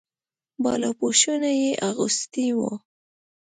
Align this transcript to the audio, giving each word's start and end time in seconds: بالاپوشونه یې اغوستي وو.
بالاپوشونه 0.63 1.49
یې 1.61 1.71
اغوستي 1.89 2.47
وو. 2.57 2.71